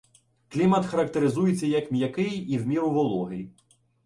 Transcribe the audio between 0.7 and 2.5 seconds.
характеризується як м'який